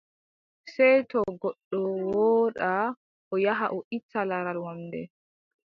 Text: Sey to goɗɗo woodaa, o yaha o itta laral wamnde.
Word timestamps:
Sey 0.73 0.97
to 1.09 1.19
goɗɗo 1.41 1.79
woodaa, 2.11 2.83
o 3.33 3.35
yaha 3.45 3.65
o 3.75 3.79
itta 3.97 4.19
laral 4.29 4.57
wamnde. 4.65 5.01